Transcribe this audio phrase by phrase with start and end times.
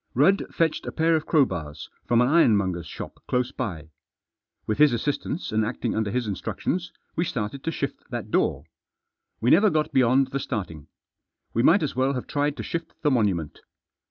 [0.15, 3.91] Rudd fetched a pair of crowbars from an iron monger's shop close by.
[4.65, 8.63] With his assistance, and acting under his instructions, we started to shift that door.
[9.41, 10.87] We never got beyond the starting.
[11.53, 13.59] We might as well have tried to shift the monument.